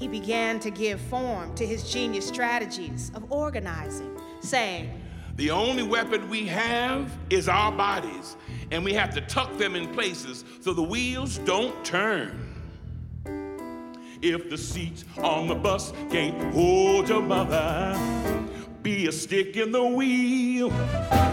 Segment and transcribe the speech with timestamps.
[0.00, 4.90] he began to give form to his genius strategies of organizing, saying,
[5.36, 8.36] The only weapon we have is our bodies,
[8.70, 12.46] and we have to tuck them in places so the wheels don't turn.
[14.22, 17.94] If the seats on the bus can't hold your mother,
[18.82, 20.72] be a stick in the wheel.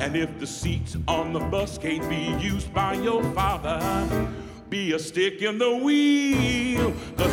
[0.00, 4.28] And if the seats on the bus can't be used by your father,
[4.68, 6.57] be a stick in the wheel.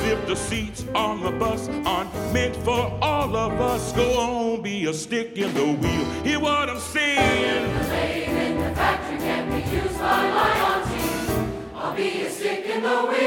[0.08, 4.86] If the seats on the bus aren't meant for all of us, go on, be
[4.86, 6.06] a stick in the wheel.
[6.24, 7.74] Hear what I'm saying?
[7.74, 11.74] The lathe in the factory can be used by my auntie.
[11.74, 13.25] I'll be a stick in the wheel.